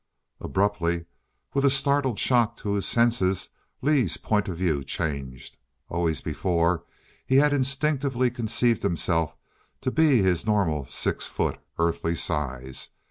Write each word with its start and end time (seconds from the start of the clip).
Abruptly, 0.39 1.05
with 1.53 1.63
a 1.63 1.69
startled 1.69 2.17
shock 2.17 2.57
to 2.57 2.73
his 2.73 2.87
senses, 2.87 3.49
Lee's 3.83 4.17
viewpoint 4.17 4.87
changed. 4.87 5.57
Always 5.89 6.21
before 6.21 6.85
he 7.27 7.35
had 7.35 7.53
instinctively 7.53 8.31
conceived 8.31 8.81
himself 8.81 9.35
to 9.81 9.91
be 9.91 10.23
his 10.23 10.43
normal 10.43 10.85
six 10.85 11.27
foot 11.27 11.59
earthly 11.77 12.15
size. 12.15 12.89